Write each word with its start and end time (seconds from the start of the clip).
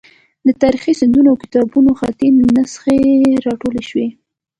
د 0.47 0.49
تاریخي 0.61 0.93
سندونو 1.01 1.27
او 1.31 1.41
کتابونو 1.43 1.91
خطي 1.99 2.27
نسخې 2.57 2.99
راټولې 3.45 3.83
شوې. 3.89 4.07